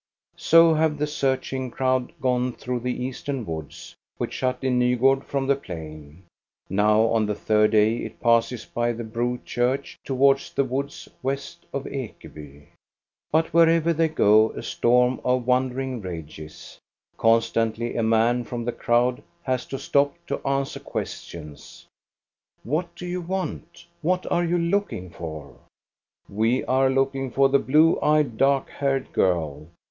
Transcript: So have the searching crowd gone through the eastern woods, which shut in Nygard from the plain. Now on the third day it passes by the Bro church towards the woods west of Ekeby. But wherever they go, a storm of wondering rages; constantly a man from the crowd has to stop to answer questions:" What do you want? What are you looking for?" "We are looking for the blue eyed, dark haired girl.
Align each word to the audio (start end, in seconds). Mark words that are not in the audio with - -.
So 0.37 0.73
have 0.73 0.97
the 0.97 1.05
searching 1.05 1.69
crowd 1.69 2.11
gone 2.19 2.53
through 2.53 2.79
the 2.79 3.03
eastern 3.03 3.45
woods, 3.45 3.93
which 4.17 4.33
shut 4.33 4.57
in 4.63 4.79
Nygard 4.79 5.23
from 5.23 5.45
the 5.45 5.55
plain. 5.55 6.23
Now 6.71 7.01
on 7.01 7.27
the 7.27 7.35
third 7.35 7.69
day 7.69 7.97
it 7.97 8.19
passes 8.19 8.65
by 8.65 8.93
the 8.93 9.03
Bro 9.03 9.41
church 9.45 9.99
towards 10.03 10.53
the 10.53 10.63
woods 10.63 11.07
west 11.21 11.67
of 11.71 11.83
Ekeby. 11.85 12.69
But 13.31 13.53
wherever 13.53 13.93
they 13.93 14.07
go, 14.07 14.49
a 14.53 14.63
storm 14.63 15.21
of 15.23 15.45
wondering 15.45 16.01
rages; 16.01 16.79
constantly 17.15 17.95
a 17.95 18.01
man 18.01 18.43
from 18.43 18.65
the 18.65 18.71
crowd 18.71 19.21
has 19.43 19.67
to 19.67 19.77
stop 19.77 20.15
to 20.25 20.41
answer 20.47 20.79
questions:" 20.79 21.85
What 22.73 22.95
do 22.95 23.05
you 23.05 23.21
want? 23.21 23.85
What 24.01 24.25
are 24.31 24.43
you 24.45 24.57
looking 24.57 25.11
for?" 25.11 25.57
"We 26.27 26.63
are 26.65 26.89
looking 26.89 27.29
for 27.29 27.49
the 27.49 27.59
blue 27.59 27.99
eyed, 28.01 28.35
dark 28.37 28.67
haired 28.69 29.13
girl. 29.13 29.67